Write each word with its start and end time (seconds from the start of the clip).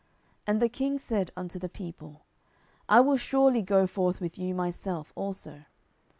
And 0.47 0.59
the 0.59 0.67
king 0.67 0.97
said 0.97 1.29
unto 1.37 1.59
the 1.59 1.69
people, 1.69 2.25
I 2.89 3.01
will 3.01 3.17
surely 3.17 3.61
go 3.61 3.85
forth 3.85 4.19
with 4.19 4.35
you 4.35 4.55
myself 4.55 5.13
also. 5.15 5.65